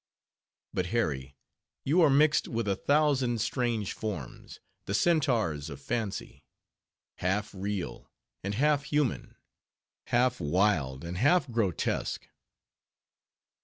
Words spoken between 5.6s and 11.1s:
of fancy; half real and human, half wild